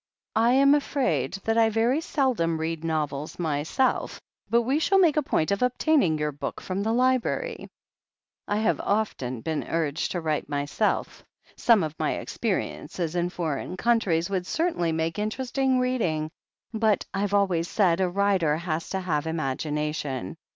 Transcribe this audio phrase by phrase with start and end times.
[0.37, 5.21] "I am afraid that I very seldom read novels myself, but we shall make a
[5.21, 7.69] point of obtaining your book from the library.
[8.47, 11.23] I have often been urged to write myself—
[11.55, 15.19] some of my experiences in foreign countries would THE HEEL OF ACHILLES 235 certainly make
[15.19, 16.31] interesting reading—
[16.73, 20.35] ^but, I've always said, a writer has to have imagination.